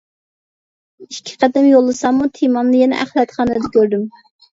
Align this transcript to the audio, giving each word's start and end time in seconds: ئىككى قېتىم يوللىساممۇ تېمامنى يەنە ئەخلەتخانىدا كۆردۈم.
ئىككى 1.03 1.35
قېتىم 1.43 1.67
يوللىساممۇ 1.71 2.29
تېمامنى 2.39 2.79
يەنە 2.85 2.99
ئەخلەتخانىدا 3.05 3.71
كۆردۈم. 3.77 4.09